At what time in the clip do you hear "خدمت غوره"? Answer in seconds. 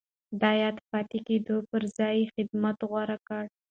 2.33-3.17